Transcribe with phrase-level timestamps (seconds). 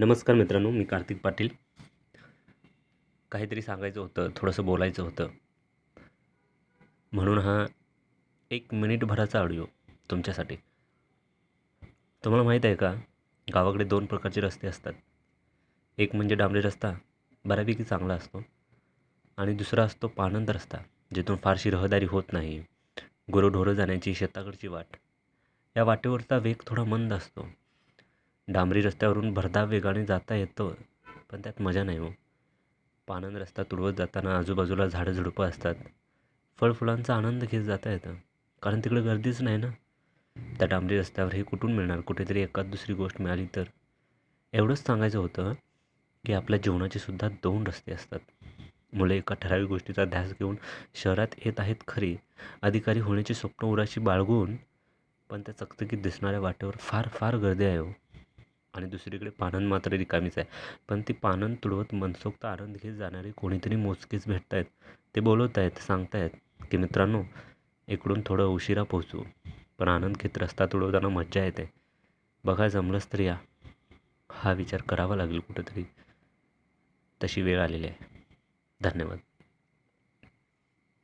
[0.00, 1.48] नमस्कार मित्रांनो मी कार्तिक पाटील.
[3.32, 5.28] काहीतरी सांगायचं होतं थोडंसं बोलायचं होतं.
[7.12, 7.66] म्हणून हा
[8.50, 9.64] एक मिनिटभराचा ऑडिओ
[10.10, 10.56] तुमच्यासाठी.
[12.24, 12.94] तुम्हाला माहीत आहे का
[13.54, 14.92] गावाकडे दोन प्रकारचे रस्ते असतात.
[15.98, 16.94] एक म्हणजे डांबरी रस्ता
[17.44, 18.42] बऱ्यापैकी चांगला असतो.
[19.36, 20.78] आणि दुसरा असतो पाणंद रस्ता
[21.14, 22.64] जिथून फारशी रहदारी होत नाही.
[23.32, 24.96] गुरंढोरं जाण्याची शेताकडची वाट.
[25.76, 27.48] या वाटेवरचा वेग थोडा मंद असतो.
[28.48, 30.74] डांबरी रस्त्यावरून भरधाव वेगाने जाता येतं
[31.32, 32.10] पण त्यात मजा नाही हो.
[33.06, 35.74] पाणंद रस्ता तुडवत जाताना आजूबाजूला झाडं झुडपं असतात.
[36.60, 38.14] फळफुलांचा आनंद घेत जाता येतं.
[38.62, 39.66] कारण तिकडे गर्दीच नाही ना?
[40.58, 42.00] त्या डांबरी रस्त्यावर हे कुठून मिळणार?
[42.00, 43.64] कुठेतरी एखाद दुसरी गोष्ट मिळाली तर?
[44.52, 45.52] एवढंच सांगायचं होतं
[46.26, 48.20] की आपल्या जीवनाचे सुद्धा दोन रस्ते असतात.
[48.92, 50.56] मुले एका ठराविक गोष्टीचा ध्यास घेऊन
[50.94, 52.16] शहरात येत आहेत खरी.
[52.62, 54.56] अधिकारी होण्याची स्वप्न उराशी बाळगून
[55.30, 57.88] पण त्या चकचकीत दिसणाऱ्या वाटेवर फार फार गर्दी आहे हो.
[58.78, 60.46] आणि दुसरीकडे पानंद मात्र रिकामीच आहे.
[60.88, 64.64] पण ती पानंद तुडवत मनसोक्त आनंद घेत जाणारे कोणीतरी मोजकेच भेटत आहेत
[65.16, 66.30] ते बोलवत आहेत सांगत आहेत
[66.70, 67.22] की मित्रांनो
[67.88, 69.22] इकडून थोडं उशिरा पोहोचू.
[69.78, 71.70] पण आनंद घेत रस्ता तुडवताना मज्जा येते.
[72.44, 73.36] बघा जमलंच तर या.
[74.32, 75.84] हा विचार करावा लागेल कुठंतरी.
[77.24, 78.06] तशी वेळ आलेली आहे.
[78.82, 79.18] धन्यवाद.